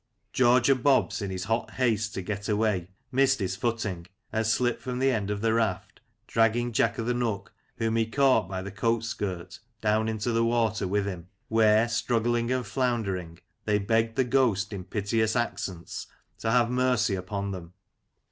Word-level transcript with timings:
George 0.33 0.67
o' 0.67 0.73
Bob's, 0.73 1.21
in 1.21 1.29
his 1.29 1.43
hot 1.43 1.69
haste 1.75 2.15
to 2.15 2.23
get 2.23 2.49
away, 2.49 2.89
missed 3.11 3.37
his 3.37 3.55
footing, 3.55 4.07
and 4.33 4.47
slipped 4.47 4.81
from 4.81 4.97
the 4.97 5.11
end 5.11 5.29
of 5.29 5.41
the 5.41 5.53
raft, 5.53 6.01
dragging 6.25 6.71
Jack 6.71 6.97
o'th' 6.97 7.15
Nook, 7.15 7.53
whom 7.77 7.97
he 7.97 8.07
caught 8.07 8.49
by 8.49 8.63
the 8.63 8.71
coat 8.71 9.03
skirt, 9.03 9.59
down 9.79 10.09
into 10.09 10.31
the 10.31 10.43
water 10.43 10.87
with 10.87 11.05
him, 11.05 11.27
where, 11.49 11.87
struggling 11.87 12.51
and 12.51 12.65
floundering, 12.65 13.37
they 13.65 13.77
begged 13.77 14.15
the 14.15 14.23
ghost, 14.23 14.73
in 14.73 14.85
piteous 14.85 15.35
accents, 15.35 16.07
to 16.39 16.49
have 16.49 16.71
mercy 16.71 17.13
upon 17.13 17.51
them. 17.51 17.73